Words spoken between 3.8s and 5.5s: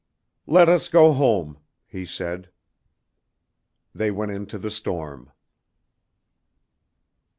They went into the storm.